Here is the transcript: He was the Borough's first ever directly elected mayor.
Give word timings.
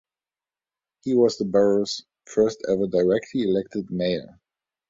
He 1.03 1.13
was 1.13 1.37
the 1.37 1.45
Borough's 1.45 2.07
first 2.25 2.63
ever 2.67 2.87
directly 2.87 3.43
elected 3.43 3.91
mayor. 3.91 4.39